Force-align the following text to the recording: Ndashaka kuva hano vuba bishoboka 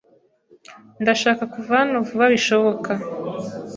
Ndashaka 1.01 1.43
kuva 1.53 1.71
hano 1.81 1.95
vuba 2.07 2.25
bishoboka 2.33 2.91